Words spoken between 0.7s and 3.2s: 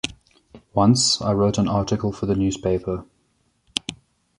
Once, I wrote an article for the newspaper.